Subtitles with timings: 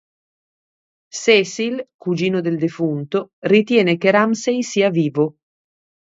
[1.15, 5.35] Cecil, cugino del defunto, ritiene che Ramsey sia vivo.